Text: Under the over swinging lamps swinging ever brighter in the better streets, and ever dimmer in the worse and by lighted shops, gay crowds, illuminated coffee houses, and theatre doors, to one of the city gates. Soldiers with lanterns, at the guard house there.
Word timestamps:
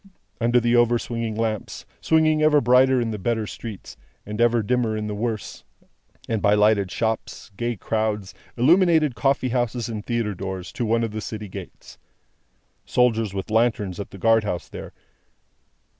Under 0.39 0.59
the 0.59 0.75
over 0.75 0.97
swinging 0.97 1.35
lamps 1.35 1.85
swinging 2.01 2.41
ever 2.41 2.59
brighter 2.59 2.99
in 2.99 3.11
the 3.11 3.19
better 3.19 3.45
streets, 3.45 3.97
and 4.25 4.41
ever 4.41 4.63
dimmer 4.63 4.97
in 4.97 5.05
the 5.05 5.13
worse 5.13 5.63
and 6.27 6.41
by 6.41 6.55
lighted 6.55 6.89
shops, 6.89 7.51
gay 7.55 7.75
crowds, 7.75 8.33
illuminated 8.57 9.13
coffee 9.13 9.49
houses, 9.49 9.89
and 9.89 10.03
theatre 10.03 10.33
doors, 10.33 10.71
to 10.71 10.85
one 10.87 11.03
of 11.03 11.11
the 11.11 11.21
city 11.21 11.47
gates. 11.47 11.99
Soldiers 12.83 13.35
with 13.35 13.51
lanterns, 13.51 13.99
at 13.99 14.09
the 14.09 14.17
guard 14.17 14.43
house 14.43 14.67
there. 14.67 14.91